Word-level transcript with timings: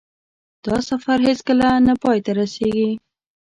دا 0.65 0.77
سفر 0.89 1.17
هېڅکله 1.29 1.69
نه 1.87 1.93
پای 2.01 2.17
ته 2.25 2.31
رسېږي. 2.39 2.89